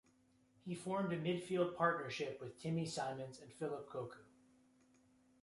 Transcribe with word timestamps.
He 0.65 0.73
formed 0.73 1.13
a 1.13 1.21
midfield 1.21 1.75
partnership 1.75 2.41
with 2.41 2.57
Timmy 2.57 2.87
Simons 2.87 3.39
and 3.39 3.53
Phillip 3.53 3.87
Cocu. 3.87 4.23